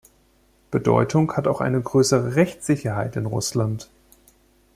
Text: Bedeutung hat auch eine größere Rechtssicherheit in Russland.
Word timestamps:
Bedeutung 0.71 1.37
hat 1.37 1.47
auch 1.47 1.61
eine 1.61 1.79
größere 1.79 2.33
Rechtssicherheit 2.35 3.15
in 3.17 3.27
Russland. 3.27 3.87